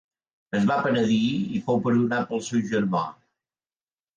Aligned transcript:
Es 0.59 0.63
va 0.69 0.77
penedir 0.87 1.19
i 1.59 1.61
fou 1.67 1.79
perdonat 1.89 2.27
pel 2.33 2.43
seu 2.49 2.65
germà. 2.73 3.03